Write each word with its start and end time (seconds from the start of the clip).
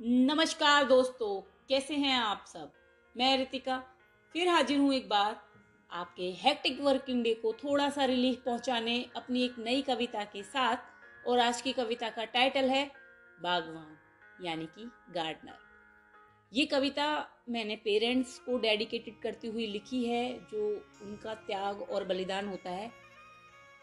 नमस्कार 0.00 0.84
दोस्तों, 0.84 1.40
कैसे 1.68 1.94
हैं 1.94 2.16
आप 2.16 2.44
सब? 2.46 2.72
मैं 3.14 3.36
रितिका, 3.38 3.76
फिर 4.34 4.48
हाजिर 4.48 4.78
हूँ 4.78 4.92
एक 4.94 5.08
बार 5.08 5.36
आपके 5.90 6.30
हेक्टिक 6.38 6.80
वर्किंग 6.80 7.22
डे 7.24 7.32
को 7.34 7.52
थोड़ा 7.52 7.88
सा 7.90 8.04
रिलीफ 8.04 8.42
पहुँचाने 8.44 8.98
अपनी 9.16 9.44
एक 9.44 9.54
नई 9.58 9.82
कविता 9.82 10.24
के 10.24 10.42
साथ, 10.42 10.76
और 11.26 11.38
आज 11.38 11.60
की 11.60 11.72
कविता 11.72 12.10
का 12.10 12.24
टाइटल 12.24 12.68
है 12.68 12.84
बागवान, 13.42 13.96
यानी 14.44 14.66
कि 14.66 14.84
गार्डनर 15.14 15.58
ये 16.52 16.66
कविता 16.66 17.08
मैंने 17.48 17.76
पेरेंट्स 17.76 18.38
को 18.38 18.58
डेडिकेटेड 18.58 19.20
करती 19.22 19.48
हुई 19.48 19.66
लिखी 19.66 20.04
है, 20.04 20.32
जो 20.50 20.68
उनका 21.02 21.34
त्याग 21.36 21.82
और 21.82 22.04
बलिदान 22.04 22.48
होता 22.48 22.70
है। 22.70 22.90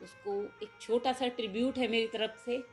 उसको 0.02 0.42
एक 0.64 0.80
छोटा 0.82 1.14
सा 1.14 1.28
ट्रिब्यूट 1.28 1.78
है 1.78 1.88
मेरी 1.88 2.08
तरफ़ 2.08 2.38
से। 2.46 2.64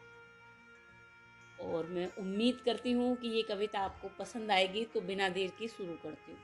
और 1.63 1.87
मैं 1.87 2.09
उम्मीद 2.19 2.61
करती 2.65 2.93
हूँ 2.93 3.17
कि 3.17 3.29
ये 3.29 3.43
कविता 3.43 3.81
आपको 3.81 4.09
पसंद 4.19 4.51
आएगी 4.51 4.85
तो 4.85 5.01
बिना 5.01 5.29
देर 5.29 5.53
के 5.59 5.69
शुरू 5.69 5.93
करती 5.93 6.33
हूँ। 6.33 6.41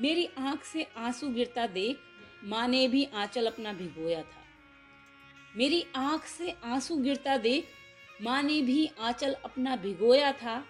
मेरी 0.00 0.28
आँख 0.38 0.64
से 0.64 0.86
आँसू 0.96 1.28
गिरता 1.28 1.66
देख, 1.66 1.98
माँ 2.44 2.68
ने 2.68 2.88
भी 2.88 3.04
आंचल 3.04 3.46
अपना 3.46 3.72
भिगोया 3.72 4.22
था। 4.22 4.42
मेरी 5.56 5.84
आँख 5.96 6.24
से 6.24 6.56
आँसू 6.64 6.96
गिरता 6.96 7.36
देख, 7.36 7.68
माँ 8.22 8.42
ने 8.42 8.62
भी 8.62 8.90
आंचल 9.00 9.32
अपना 9.44 9.76
भिगोया 9.76 10.32
था। 10.32 10.64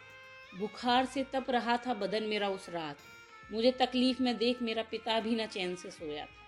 बुखार 0.59 1.05
से 1.05 1.25
तप 1.25 1.47
रहा 1.51 1.77
था 1.77 1.95
बदन 1.95 2.23
मेरा 2.23 2.49
उस 2.49 2.69
रात। 2.69 2.97
मुझे 3.53 3.73
तकलीफ़ 3.73 4.23
में 4.23 4.37
देख 4.37 4.63
मेरा 4.63 4.83
पिता 4.83 5.21
भी 5.21 5.35
न 5.37 5.47
चैन 5.47 5.75
से 5.77 5.91
सोया 5.91 6.25
था। 6.25 6.41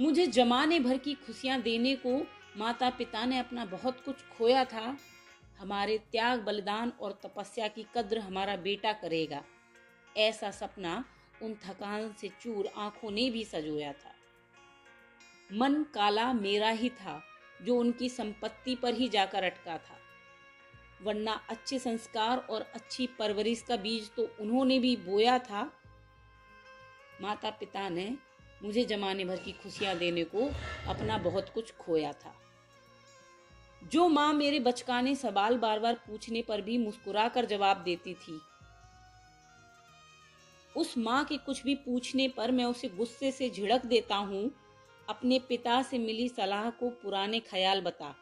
मुझे 0.00 0.26
जमाने 0.26 0.80
भर 0.80 0.96
की 0.96 1.14
खुशियाँ 1.14 1.60
देने 1.60 1.94
को 1.96 2.26
माता 2.56 2.90
पिता 2.90 3.24
ने 3.24 3.38
अपना 3.38 3.64
बहुत 3.64 4.04
कुछ 4.04 4.16
खोया 4.38 4.64
था। 4.64 4.98
हमारे 5.58 5.98
त्याग, 5.98 6.40
बलिदान 6.40 6.92
और 7.00 7.20
तपस्या 7.22 7.68
की 7.68 7.86
कद्र 7.94 8.18
हमारा 8.18 8.56
बेटा 8.56 8.92
करेगा। 8.92 9.44
ऐसा 10.16 10.50
सपना 10.50 11.04
उन 11.42 11.54
थकान 11.54 12.12
से 12.20 12.28
चूर 12.28 12.70
आँखों 12.76 13.10
ने 13.10 13.30
भी 13.30 13.44
सजोया 13.44 13.92
था। 13.92 14.14
मन 15.52 15.82
काला 15.82 16.32
मेरा 16.32 16.68
ही 16.68 16.90
था, 16.90 17.22
जो 17.62 17.76
उनकी 17.76 18.08
संपत्ति 18.08 18.74
पर 18.74 18.94
ही 18.94 19.08
जाकर 19.08 19.44
अटका 19.44 19.78
था। 19.78 19.98
वरना 21.02 21.40
अच्छे 21.48 21.78
संस्कार 21.78 22.38
और 22.38 22.60
अच्छी 22.62 23.06
परवरिश 23.06 23.62
का 23.62 23.76
बीज 23.76 24.10
तो 24.14 24.36
उन्होंने 24.40 24.78
भी 24.78 24.96
बोया 24.96 25.38
था। 25.38 25.72
माता 27.22 27.50
पिता 27.50 27.88
ने 27.88 28.18
मुझे 28.62 28.84
जमाने 28.84 29.24
भर 29.24 29.36
की 29.36 29.52
खुशियाँ 29.52 29.96
देने 29.98 30.24
को 30.24 30.50
अपना 30.88 31.18
बहुत 31.18 31.48
कुछ 31.48 31.72
खोया 31.76 32.12
था। 32.14 32.34
जो 33.82 34.08
माँ 34.08 34.32
मेरे 34.32 34.60
बचकाने 34.60 35.14
सवाल 35.14 35.56
बार 35.58 35.78
बार 35.78 35.94
पूछने 36.06 36.42
पर 36.42 36.60
भी 36.60 36.78
मुस्कुरा 36.78 37.28
कर 37.28 37.46
जवाब 37.46 37.82
देती 37.84 38.14
थी, 38.14 38.40
उस 40.74 40.94
माँ 40.98 41.24
के 41.24 41.36
कुछ 41.36 41.62
भी 41.64 41.74
पूछने 41.76 42.28
पर 42.28 42.50
मैं 42.50 42.64
उसे 42.64 42.88
गुस्से 42.88 43.30
से 43.32 43.48
झिड़क 43.50 43.86
देता 43.86 44.16
हूँ, 44.16 44.50
अपने 45.08 45.38
पिता 45.38 45.82
से 45.82 45.98
मिली 45.98 46.28
सलाह 46.28 46.68
को 46.70 46.90
पुराने 47.02 47.40
ख्याल 47.40 47.80
बता, 47.80 48.14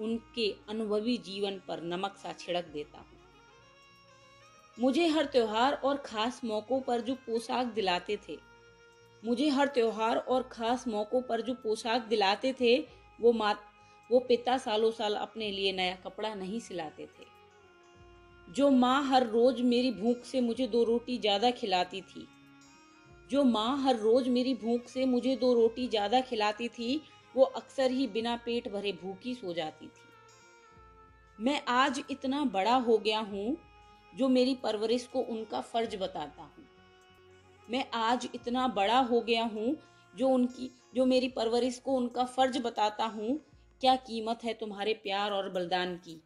उनके 0.00 0.50
अनुभवी 0.68 1.16
जीवन 1.18 1.60
पर 1.68 1.82
नमक 1.84 2.16
सा 2.16 2.32
छिड़क 2.32 2.64
देता 2.64 2.98
हूँ। 2.98 3.14
मुझे 4.76 5.06
हर 5.08 5.24
त्योहार 5.24 5.74
और 5.74 5.96
खास 5.96 6.40
मौकों 6.44 6.80
पर 6.80 7.00
जो 7.00 7.14
पोशाक 7.16 7.66
दिलाते 7.66 8.18
थे 8.28 8.36
मुझे 9.22 9.48
हर 9.48 9.66
त्योहार 9.66 10.16
और 10.16 10.42
खास 10.42 10.86
मौकों 10.88 11.20
पर 11.22 11.40
जो 11.40 11.54
पोशाक 11.54 12.02
दिलाते 12.02 12.52
थे, 12.60 12.76
वो 13.18 13.32
मात, 13.32 13.60
वो 14.10 14.18
पिता 14.18 14.58
सालों 14.58 14.90
साल 14.90 15.14
अपने 15.14 15.50
लिए 15.50 15.72
नया 15.72 15.94
कपड़ा 16.04 16.34
नहीं 16.34 16.60
सिलाते 16.60 17.06
थे। 17.06 17.24
जो 18.48 18.70
माँ 18.70 19.02
हर 19.04 19.26
रोज 19.26 19.60
मेरी 19.60 19.90
भूख 19.90 20.24
से 20.24 20.40
मुझे 20.40 20.66
दो 20.66 20.84
रोटी 20.84 21.18
ज़्यादा 21.18 21.50
खिलाती 21.50 22.00
थी। 22.00 22.26
जो 23.30 23.44
माँ 23.44 23.82
हर 23.82 23.96
रोज 23.96 24.28
मेरी 24.28 24.54
भूख 24.54 24.88
से 24.88 25.04
मुझे 25.04 25.36
दो 25.36 25.52
रोटी 25.54 25.88
ज़्यादा 25.88 26.20
खिलाती 26.20 26.68
थी, 26.68 27.02
वो 27.34 27.44
अक्सर 27.44 27.90
ही 27.90 28.06
बिना 28.06 28.36
पेट 28.36 28.68
भरे 28.68 28.92
भूखी 28.92 29.34
सो 29.34 29.52
जाती 29.52 29.86
थी। 29.86 31.44
मैं 31.44 31.60
आज 31.68 32.02
इतना 32.10 32.44
बड़ा 32.44 32.74
हो 32.74 32.98
गया 32.98 33.18
हूँ, 33.20 33.56
जो 34.16 34.28
मेरी 34.28 34.54
परवरिश 34.54 35.06
को 35.06 35.20
उनका 35.20 35.60
फ़र्ज़ 35.60 35.96
बताता 35.96 36.42
हूँ। 36.42 36.64
मैं 37.70 37.90
आज 37.94 38.28
इतना 38.34 38.68
बड़ा 38.68 38.98
हो 38.98 39.20
गया 39.20 39.44
हूँ, 39.44 39.76
जो 40.16 40.28
उनकी, 40.28 40.70
जो 40.94 41.06
मेरी 41.06 41.28
परवरिश 41.28 41.78
को 41.78 41.92
उनका 41.92 42.24
फ़र्ज़ 42.24 42.58
बताता 42.58 43.04
हूँ, 43.04 43.40
क्या 43.80 43.96
कीमत 43.96 44.44
है 44.44 44.54
तुम्हारे 44.54 44.94
प्यार 44.94 45.30
और 45.30 45.50
बलिदान 45.50 45.96
की? 45.96 46.22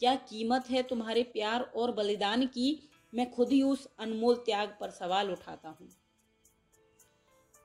क्या 0.00 0.14
कीमत 0.14 0.64
है 0.70 0.82
तुम्हारे 0.82 1.22
प्यार 1.22 1.60
और 1.60 1.92
बलिदान 1.92 2.46
की? 2.46 2.90
मैं 3.14 3.30
खुद 3.30 3.52
ही 3.52 3.62
उस 3.62 3.88
अनमोल 3.98 4.34
त्याग 4.34 4.76
पर 4.80 4.90
सवाल 4.90 5.30
उठाता 5.30 5.68
हूँ। 5.68 5.88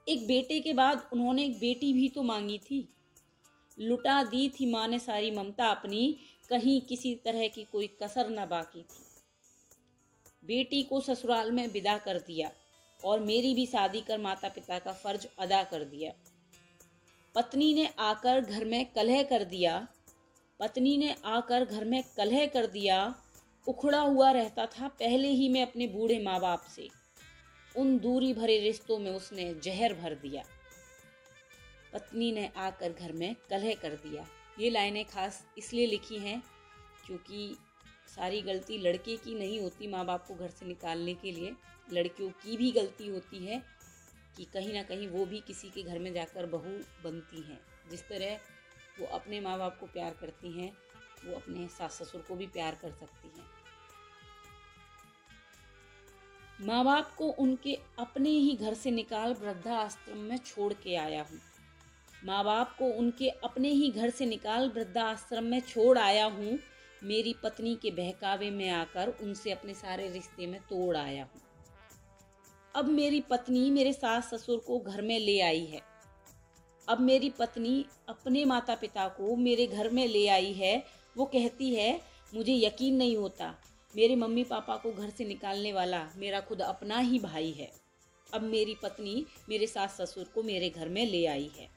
एक 0.08 0.28
बेटे 0.28 0.60
के 0.60 0.74
बाद 0.74 1.10
उन्होंने 1.14 1.46
एक 1.46 1.60
बेटी 1.60 1.94
भी 1.94 2.10
तो 2.10 2.24
मांगी 2.24 2.58
थी। 2.58 2.90
लुटा 3.80 4.24
दी 4.24 4.50
थी 4.50 4.72
माँ 4.72 4.88
ने 4.88 5.00
सारी 5.00 5.32
ममता 5.32 5.68
अपनी, 5.68 6.18
कहीं 6.50 6.82
किसी 6.82 7.16
तरह 7.16 7.48
की 7.48 7.64
कोई 7.64 7.88
कसर 7.88 8.30
न 8.30 8.46
बाकी 8.46 8.82
थी। 8.82 9.06
बेटी 10.46 10.84
को 10.84 11.02
ससुराल 11.02 11.52
में 11.52 11.68
विदा 11.68 11.98
कर 11.98 12.18
दिया। 12.18 12.52
और 13.06 13.20
मेरी 13.20 13.54
भी 13.54 13.66
शादी 13.66 14.02
कर 14.02 14.18
माता 14.18 14.50
पिता 14.50 14.80
का 14.80 14.94
फ़र्ज़ 14.94 15.28
अदा 15.40 15.64
कर 15.64 15.84
दिया। 15.84 16.12
पत्नी 17.36 17.74
ने 17.74 17.90
आकर 18.00 18.42
घर 18.42 18.66
में 18.66 18.86
कलह 18.86 19.24
कर 19.24 19.44
दिया। 19.44 19.88
पत्नी 20.60 20.98
ने 20.98 21.16
आकर 21.26 21.66
घर 21.66 21.86
में 21.86 22.04
कलह 22.18 22.46
कर 22.46 22.66
दिया। 22.66 23.16
उखड़ा 23.68 24.00
हुआ 24.00 24.32
रहता 24.32 24.66
था 24.66 24.88
पहले 24.88 25.28
ही 25.28 25.50
मैं 25.50 25.62
अपने 25.62 25.88
बूढ़े 25.88 26.20
माँ 26.20 26.40
बाप 26.40 26.62
से। 26.76 26.90
उन 27.78 28.00
दूरी 28.00 28.34
भरे 28.34 28.60
रिश्तों 28.60 29.00
में 29.00 29.12
उसने 29.12 29.54
जहर 29.54 29.94
भर 29.94 30.16
दिया। 30.16 30.44
पत्नी 31.94 32.32
ने 32.32 32.50
आकर 32.58 32.92
घर 32.92 33.12
में 33.12 33.36
कलह 33.50 33.74
कर 33.74 33.90
दिया। 33.90 34.28
ये 34.60 34.70
लाइनें 34.70 35.06
खास 35.06 35.46
इसलिए 35.58 35.86
लिखी 35.86 36.18
हैं 36.18 36.44
क्योंकि 37.06 37.56
सारी 38.10 38.42
गलती 38.42 38.78
लड़के 38.78 39.16
की 39.18 39.34
नहीं 39.36 39.60
होती 39.62 39.88
माँ 39.88 40.06
बाप 40.06 40.26
को 40.28 40.36
घर 40.36 40.50
से 40.50 40.66
निकालने 40.66 41.14
के 41.14 41.32
लिए। 41.32 41.56
लड़कियों 41.94 42.30
की 42.42 42.58
भी 42.58 42.72
गलती 42.72 43.08
होती 43.08 43.46
है 43.46 43.62
कि 44.38 44.44
कहीं 44.46 44.74
ना 44.74 44.84
कहीं 44.84 45.08
वो 45.08 45.26
भी 45.26 45.40
किसी 45.40 45.70
के 45.70 45.84
घर 45.84 46.00
में 46.00 46.14
जाकर 46.14 46.46
बहू 46.46 46.78
बनती 47.04 47.42
हैं। 47.42 47.60
जिस 47.92 48.02
तरह 48.02 48.40
वो 49.00 49.06
अपने 49.08 49.40
माँ 49.40 49.58
बाप 49.60 49.78
को 49.80 49.86
प्यार 49.86 50.16
करती 50.22 50.52
हैं, 50.52 50.72
वो 51.26 51.36
अपने 51.36 51.68
सास 51.68 52.02
ससुर 52.02 52.22
को 52.22 52.36
भी 52.36 52.48
प्यार 52.48 52.78
कर 52.82 52.92
सकती 52.92 53.32
हैं। 53.38 53.48
माँ 56.62 56.84
बाप 56.86 57.14
को 57.18 57.30
उनके 57.40 57.78
अपने 58.00 58.30
ही 58.30 58.56
घर 58.56 58.74
से 58.74 58.92
निकाल 58.92 59.34
वृद्धा 59.34 59.76
आश्रम 59.76 60.18
में 60.20 60.38
छोड़ 60.38 60.74
के 60.74 60.96
आया 60.96 61.22
हूँ। 61.22 61.40
माँ 62.26 62.44
बाप 62.44 62.76
को 62.80 62.86
उनके 62.94 63.30
अपने 63.44 63.70
ही 63.70 63.90
घर 63.92 64.10
से 64.10 64.26
निकाल 64.26 64.70
वृद्धा 64.70 65.04
आश्रम 65.04 65.44
में 65.44 65.60
छोड़ 65.62 65.98
आया 65.98 66.26
हूँ 66.26 66.58
मेरी 67.04 67.36
पत्नी 67.44 67.76
के 67.76 67.92
बहकावे 67.92 68.50
में 68.52 68.70
आकर 68.70 69.10
उनसे 69.24 69.52
अपने 69.52 69.74
सारे 69.74 70.10
रिश्ते 70.10 70.48
में 70.48 70.60
तोड़ 70.62 70.98
आया 70.98 71.24
हूँ। 71.24 71.42
अब 72.76 72.88
मेरी 72.88 73.22
पत्नी 73.22 73.70
मेरे 73.72 73.94
सास 73.94 74.34
ससुर 74.34 74.58
को 74.58 74.80
घर 74.80 75.02
में 75.02 75.20
ले 75.20 75.40
आई 75.42 75.66
है। 75.66 75.82
अब 76.88 77.00
मेरी 77.00 77.30
पत्नी 77.30 77.86
अपने 78.10 78.46
माता 78.46 78.76
पिता 78.76 79.08
को 79.08 79.36
मेरे 79.36 79.68
घर 79.68 79.90
में 79.90 80.08
ले 80.08 80.28
आई 80.28 80.54
है। 80.54 80.84
वो 81.18 81.26
कहती 81.26 81.74
है, 81.76 82.02
मुझे 82.34 82.54
यकीन 82.54 82.96
नहीं 82.96 83.18
होता, 83.18 83.56
मेरे 83.94 84.16
मम्मी 84.16 84.44
पापा 84.44 84.76
को 84.76 84.92
घर 84.92 85.10
से 85.10 85.26
निकालने 85.26 85.74
वाला 85.74 86.08
मेरा 86.18 86.40
खुद 86.40 86.62
अपना 86.62 87.00
ही 87.00 87.20
भाई 87.20 87.52
है। 87.52 87.72
अब 88.34 88.42
मेरी 88.42 88.76
पत्नी 88.84 89.26
मेरे 89.50 89.68
सास 89.68 90.02
ससुर 90.02 90.24
को 90.24 90.44
मेरे 90.44 90.70
घर 90.70 90.90
में 90.90 91.06
ले 91.06 91.26
आई 91.26 91.52
है। 91.58 91.68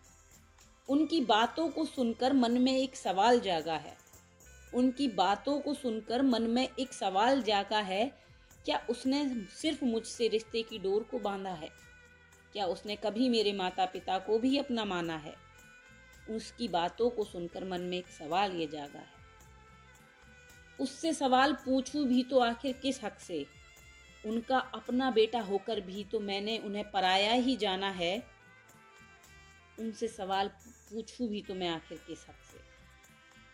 उनकी 0.89 1.21
बातों 1.21 1.69
को 1.69 1.85
सुनकर 1.85 2.33
मन 2.33 2.53
में 2.53 2.77
एक 2.77 2.97
सवाल 2.97 3.41
जागा 3.41 3.77
है। 3.77 4.02
उनकी 4.75 5.09
बातों 5.09 5.61
को 5.61 5.75
सुनकर 5.75 6.23
मन 6.23 6.43
में 6.43 6.69
एक 6.81 6.93
सवाल 6.93 7.43
जागा 7.43 7.79
है, 7.79 8.19
क्या 8.65 8.87
उसने 8.91 9.47
सिर्फ़ 9.51 9.85
मुझसे 9.85 10.29
रिश्ते 10.29 10.63
की 10.63 10.79
डोर 10.79 11.03
को 11.03 11.19
बांधा 11.19 11.51
है? 11.51 11.71
क्या 12.53 12.67
उसने 12.67 12.97
कभी 12.97 13.29
मेरे 13.29 13.53
माता 13.53 13.85
पिता 13.85 14.19
को 14.19 14.39
भी 14.39 14.59
अपना 14.59 14.85
माना 14.85 15.17
है? 15.17 15.35
उसकी 16.31 16.69
बातों 16.69 17.11
को 17.11 17.25
सुनकर 17.25 17.65
मन 17.65 17.81
में 17.81 17.99
एक 17.99 18.09
सवाल 18.09 18.53
ये 18.53 18.67
जागा 18.67 18.99
है। 18.99 19.23
उससे 20.81 21.13
सवाल 21.13 21.53
पूछूँ 21.53 22.07
भी 22.07 22.23
तो 22.23 22.39
आखिर 22.39 22.73
किस 22.73 23.05
हक 23.05 23.19
से? 23.19 23.47
उनका 24.27 24.59
अपना 24.59 25.11
बेटा 25.11 25.41
होकर 25.41 25.81
भी 25.81 26.05
तो 26.05 26.21
मैंने 26.21 26.59
उन्हें 26.59 26.91
पराया 26.91 27.33
ही 27.33 27.57
जाना 27.57 27.91
है। 27.91 28.27
उनसे 29.79 30.09
सवाल 30.09 30.49
पूछूँ 30.63 31.29
भी 31.29 31.43
तो 31.43 31.55
मैं 31.55 31.69
आखिर 31.69 31.99
किस 31.99 32.27
हक 32.29 32.35
से? 32.35 32.62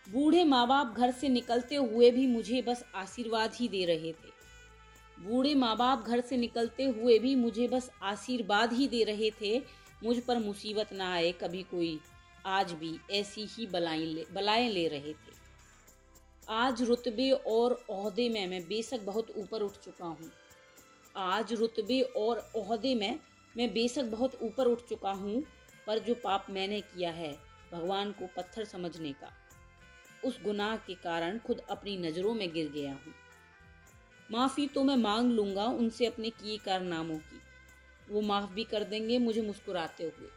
बूढ़े 0.08 0.44
माँ 0.44 0.66
बाप 0.66 0.94
घर 0.96 1.10
से 1.10 1.28
निकलते 1.28 1.74
हुए 1.74 2.10
भी 2.10 2.26
मुझे 2.26 2.62
बस 2.62 2.84
आशीर्वाद 2.94 3.54
ही 3.54 3.68
दे 3.68 3.84
रहे 3.84 4.12
थे। 4.12 4.30
बूढ़े 5.18 5.54
माँ 5.54 5.76
बाप 5.76 6.04
घर 6.06 6.20
से 6.20 6.36
निकलते 6.36 6.84
हुए 6.84 7.18
भी 7.18 7.34
मुझे 7.34 7.66
बस 7.68 7.90
आशीर्वाद 8.02 8.72
ही 8.72 8.86
दे 8.88 9.02
रहे 9.04 9.30
थे, 9.30 9.58
मुझ 10.04 10.18
पर 10.18 10.38
मुसीबत 10.38 10.92
ना 10.92 11.12
आए 11.14 11.32
कभी 11.32 11.62
कोई। 11.62 11.98
आज 12.46 12.72
भी 12.72 12.98
ऐसी 13.10 13.46
ही 13.50 13.66
बलाएँ 13.66 14.04
ले 14.04 14.24
बलाएँ 14.34 14.68
ले 14.68 14.86
रहे 14.88 15.12
थे। 15.12 15.36
आज 16.48 16.82
रुतबे 16.82 17.30
और 17.30 17.72
अहदे 17.90 18.28
में 18.28 18.46
मैं 18.46 18.62
बेशक 18.62 19.00
बहुत 19.00 19.32
ऊपर 19.36 19.62
उठ 19.62 19.72
चुका 19.72 20.06
हूँ। 20.06 20.30
आज 21.16 21.52
रुतबे 21.52 22.00
और 22.00 22.38
अहदे 22.56 22.94
में 22.94 23.18
मैं 23.56 23.72
बेशक 23.72 24.04
बहुत 24.04 24.38
ऊपर 24.42 24.66
उठ 24.66 24.88
चुका 24.88 25.10
हूँ, 25.10 25.42
पर 25.86 25.98
जो 25.98 26.14
पाप 26.14 26.46
मैंने 26.50 26.80
किया 26.80 27.10
है, 27.10 27.32
भगवान 27.72 28.12
को 28.12 28.26
पत्थर 28.36 28.64
समझने 28.64 29.12
का। 29.12 29.32
उस 30.24 30.42
गुनाह 30.42 30.76
के 30.76 30.94
कारण 30.94 31.38
खुद 31.38 31.60
अपनी 31.70 31.96
नज़रों 31.96 32.34
में 32.34 32.52
गिर 32.52 32.70
गया 32.70 32.92
हूँ। 32.92 33.14
माफ़ी 34.30 34.66
तो 34.66 34.84
मैं 34.84 34.96
मांग 34.96 35.30
लूँगा 35.32 35.64
उनसे 35.64 36.06
अपने 36.06 36.30
किए 36.30 36.58
कारनामों 36.58 37.18
की। 37.18 37.40
वो 38.10 38.20
माफ़ 38.20 38.52
भी 38.52 38.64
कर 38.64 38.84
देंगे, 38.84 39.18
मुझे 39.18 39.42
मुस्कुराते 39.42 40.04
हुए। 40.04 40.28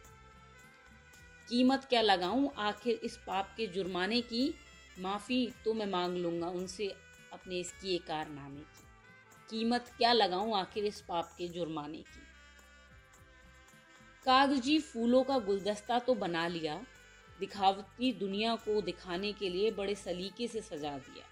कीमत 1.49 1.85
क्या 1.89 2.01
लगाऊँ? 2.01 2.51
आखिर 2.57 2.99
इस 3.03 3.17
पाप 3.17 3.53
के 3.57 3.67
जुर्माने 3.67 4.21
की 4.21 4.53
माफ़ी 4.99 5.53
तो 5.65 5.73
मैं 5.73 5.85
मांग 5.85 6.17
लूँगा 6.17 6.47
उनसे 6.47 6.95
अपने 7.33 7.59
इस 7.59 7.71
किए 7.71 7.97
कारनामे 7.97 8.59
की। 8.59 8.87
कीमत 9.49 9.91
क्या 9.97 10.13
लगाऊँ? 10.13 10.55
आखिर 10.55 10.85
इस 10.85 11.01
पाप 11.01 11.35
के 11.37 11.47
जुर्माने 11.47 11.97
की। 11.97 12.21
कागज़ी 14.25 14.79
फूलों 14.79 15.23
का 15.23 15.39
गुलदस्ता 15.39 15.99
तो 15.99 16.15
बना 16.15 16.47
लिया 16.47 16.85
दिखावती 17.41 18.11
दुनिया 18.13 18.55
को 18.55 18.81
दिखाने 18.81 19.31
के 19.33 19.49
लिए 19.49 19.71
बड़े 19.71 19.95
सलीके 19.95 20.47
से 20.47 20.61
सजा 20.61 20.97
दिया। 20.97 21.25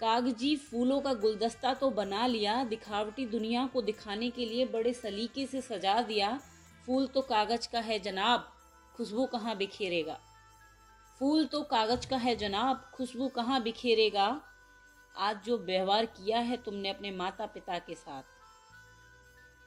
कागज़ी 0.00 0.56
फूलों 0.56 1.00
का 1.00 1.12
गुलदस्ता 1.14 1.74
तो 1.74 1.90
बना 1.90 2.26
लिया, 2.26 2.64
दिखावटी 2.64 3.26
दुनिया 3.26 3.66
को 3.66 3.82
दिखाने 3.82 4.30
के 4.30 4.46
लिए 4.46 4.64
बड़े 4.66 4.92
सलीके 4.92 5.46
से 5.46 5.60
सजा 5.60 6.00
दिया। 6.02 6.40
फूल 6.86 7.06
तो 7.06 7.20
कागज़ 7.20 7.68
का 7.72 7.80
है 7.80 7.98
जनाब, 7.98 8.48
खुशबू 8.96 9.26
कहाँ 9.26 9.56
बिखेरेगा? 9.56 10.18
फूल 11.20 11.44
तो 11.44 11.62
कागज़ 11.62 12.08
का 12.08 12.16
है 12.16 12.36
जनाब, 12.36 12.90
खुशबू 12.94 13.28
कहाँ 13.28 13.62
बिखेरेगा? 13.62 14.40
आज 15.16 15.44
जो 15.44 15.58
व्यवहार 15.58 16.06
किया 16.06 16.38
है 16.38 16.56
तुमने 16.56 16.88
अपने 16.88 17.10
माता 17.10 17.46
पिता 17.46 17.78
के 17.78 17.94
साथ। 17.94 18.22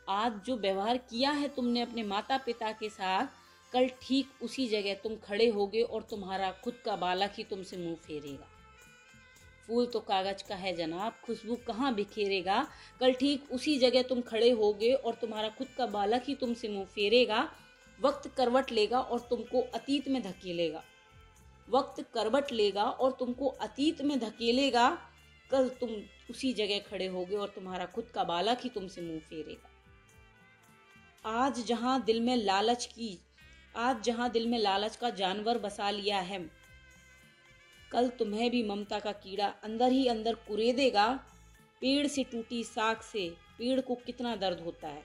आज 0.09 0.41
जो 0.45 0.57
व्यवहार 0.57 0.97
किया 0.97 1.31
है 1.31 1.47
तुमने 1.47 1.81
अपने 1.81 2.03
माता 2.03 2.37
पिता 2.37 2.71
के 2.71 2.89
साथ 2.89 3.27
कल 3.75 3.89
ठीक 4.01 4.43
उसी 4.43 4.67
जगह 4.67 4.93
तुम 4.93 5.15
खड़े 5.15 5.47
होगे 5.49 5.81
और 5.81 6.01
तुम्हारा 6.01 6.51
खुद 6.51 6.73
का 6.85 6.95
बालक 6.95 7.31
ही 7.37 7.43
तुमसे 7.43 7.77
मुँह 7.77 7.95
फेरेगा। 7.95 8.47
फूल 9.67 9.85
तो 9.85 9.99
कागज़ 9.99 10.43
का 10.49 10.55
है 10.55 10.73
जनाब, 10.75 11.13
खुशबू 11.25 11.55
कहाँ 11.55 11.93
बिखेरेगा? 11.95 12.67
कल 12.99 13.13
ठीक 13.13 13.51
उसी 13.51 13.77
जगह 13.79 14.01
तुम 14.01 14.21
खड़े 14.21 14.49
होगे 14.49 14.93
और 14.93 15.15
तुम्हारा 15.15 15.49
खुद 15.49 15.67
का 15.67 15.85
बालक 15.85 16.23
ही 16.27 16.35
तुमसे 16.35 16.69
मुँह 16.69 16.85
फेरेगा। 16.85 17.49
वक्त 17.99 18.27
करवट 18.37 18.71
लेगा 18.71 18.99
और 18.99 19.19
तुमको 19.19 19.61
अतीत 19.61 20.07
में 20.07 20.21
धकेलेगा। 20.21 20.83
वक्त 21.69 22.01
करवट 22.13 22.51
लेगा 22.51 22.83
और 22.83 23.11
तुमको 23.11 23.47
अतीत 23.47 24.01
में 24.01 24.19
धकेलेगा। 24.19 24.89
कल 25.51 25.69
तुम 25.69 25.89
उसी 26.29 26.53
जगह 26.53 26.79
खड़े 26.79 27.07
होगे 27.07 27.35
और 27.35 27.47
तुम्हारा 27.47 27.85
खुद 27.85 28.05
का 28.05 28.23
बालक 28.23 28.57
ही 28.61 28.69
तुमसे 28.69 29.01
मुँह 29.01 29.19
फेरेगा। 29.19 29.69
आज 31.25 31.65
जहाँ 31.65 32.03
दिल 32.03 32.19
में 32.21 32.35
लालच 32.37 32.85
की 32.85 33.19
आज 33.75 34.03
जहाँ 34.03 34.29
दिल 34.31 34.47
में 34.47 34.57
लालच 34.59 34.95
का 34.95 35.09
जानवर 35.11 35.57
बसा 35.57 35.89
लिया 35.91 36.19
है, 36.19 36.39
कल 37.91 38.07
तुम्हें 38.09 38.49
भी 38.51 38.61
ममता 38.63 38.99
का 38.99 39.11
कीड़ा 39.13 39.47
अंदर 39.63 39.91
ही 39.91 40.07
अंदर 40.07 40.35
कुरेदेगा 40.47 41.07
पेड़ 41.81 42.07
से 42.07 42.23
टूटी 42.23 42.63
साख 42.63 43.01
से 43.03 43.27
पेड़ 43.57 43.79
को 43.81 43.95
कितना 43.95 44.35
दर्द 44.35 44.59
होता 44.59 44.87
है? 44.87 45.03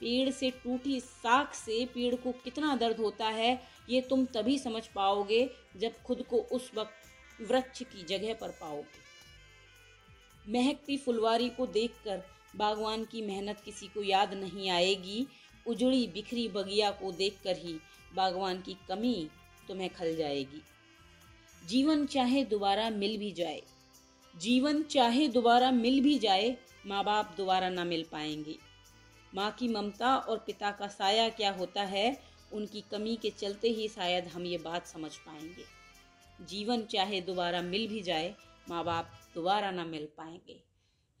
पेड़ 0.00 0.30
से 0.30 0.50
टूटी 0.64 0.98
साख 1.00 1.54
से 1.54 1.84
पेड़ 1.94 2.14
को 2.14 2.32
कितना 2.44 2.74
दर्द 2.76 2.96
होता 2.96 3.28
है, 3.28 3.60
ये 3.88 4.00
तुम 4.00 4.24
तभी 4.26 4.58
समझ 4.58 4.86
पाओगे 4.86 5.48
जब 5.76 6.02
खुद 6.02 6.22
को 6.22 6.36
उस 6.52 6.70
वक्त 6.74 7.50
वृक्ष 7.50 7.82
की 7.82 8.04
जगह 8.06 8.34
पर 8.34 8.48
पाओगे। 8.60 9.06
महकती 10.52 10.96
फुलवारी 10.96 11.48
को 11.48 11.66
देखकर 11.68 12.22
बागवान 12.56 13.04
की 13.04 13.22
मेहनत 13.22 13.60
किसी 13.60 13.86
को 13.86 14.02
याद 14.02 14.34
नहीं 14.34 14.70
आएगी। 14.70 15.26
उजड़ी 15.68 16.06
बिखरी 16.06 16.48
बगिया 16.48 16.90
को 16.92 17.12
देखकर 17.12 17.56
ही 17.56 17.78
बागवान 18.16 18.60
की 18.60 18.76
कमी 18.88 19.28
तुम्हें 19.68 19.88
खल 19.90 20.14
जाएगी। 20.16 20.62
जीवन 21.62 22.06
चाहे 22.06 22.44
दोबारा 22.44 22.88
मिल 22.90 23.16
भी 23.18 23.30
जाए, 23.32 23.62
जीवन 24.34 24.82
चाहे 24.84 25.28
दोबारा 25.28 25.70
मिल 25.72 26.00
भी 26.00 26.18
जाए 26.18 26.56
माँ 26.86 27.02
बाप 27.04 27.34
दोबारा 27.36 27.68
ना 27.70 27.84
मिल 27.84 28.04
पाएँगे। 28.12 28.56
माँ 29.32 29.50
की 29.58 29.68
ममता 29.68 30.16
और 30.16 30.38
पिता 30.38 30.70
का 30.70 30.86
साया 30.88 31.28
क्या 31.30 31.50
होता 31.52 31.82
है, 31.84 32.18
उनकी 32.52 32.84
कमी 32.90 33.16
के 33.16 33.30
चलते 33.30 33.68
ही 33.68 33.88
शायद 33.88 34.28
हम 34.28 34.44
ये 34.44 34.58
बात 34.58 34.86
समझ 34.86 35.14
पाएँगे। 35.16 35.64
जीवन 36.46 36.82
चाहे 36.84 37.20
दोबारा 37.20 37.62
मिल 37.62 37.86
भी 37.88 38.00
जाए 38.02 38.34
माँ 38.66 38.84
बाप 38.84 39.10
दोबारा 39.34 39.70
ना 39.70 39.84
मिल 39.84 40.08
पाएँगे। 40.16 40.60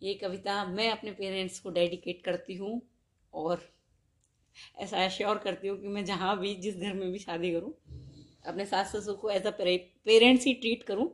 ये 0.02 0.14
कविता 0.14 0.64
मैं 0.66 0.90
अपने 0.90 1.10
पेरेंट्स 1.12 1.58
को 1.60 1.70
डेडिकेट 1.70 2.22
करती 2.24 2.54
हूँ 2.56 2.80
और 3.32 3.68
ऐसा 4.78 5.04
एश्योर 5.04 5.38
करती 5.38 5.68
हूँ 5.68 5.80
कि 5.80 5.88
मैं 5.88 6.04
जहाँ 6.04 6.38
भी, 6.38 6.54
जिस 6.54 6.76
घर 6.76 6.92
में 6.92 7.10
भी 7.12 7.18
शादी 7.18 7.52
करूँ, 7.52 7.72
अपने 8.46 8.66
सास 8.66 8.96
ससुर 8.96 9.16
को 9.16 9.30
एज 9.30 9.46
अ 9.46 9.50
पेरेंट्स 9.50 10.44
ही 10.44 10.54
ट्रीट 10.54 10.82
करूँ, 10.82 11.08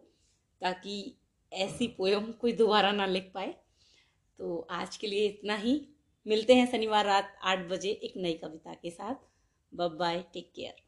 ताकि 0.61 1.17
ऐसी 1.53 1.87
पोएम 1.89 2.33
कोई 2.33 2.53
दोबारा 2.53 2.93
ना 2.93 3.07
लिख 3.07 3.31
पाए। 3.35 3.55
तो 4.39 4.67
आज 4.71 4.97
के 4.97 5.07
लिए 5.07 5.27
इतना 5.27 5.57
ही। 5.57 5.81
मिलते 6.27 6.55
हैं 6.55 6.71
शनिवार 6.71 7.05
रात 7.05 7.37
आठ 7.43 7.59
बजे 7.69 7.91
एक 7.91 8.13
नई 8.17 8.35
कविता 8.35 8.75
के 8.75 8.91
साथ। 8.91 9.15
Bye 9.73 10.25
take 10.33 10.53
care 10.57 10.84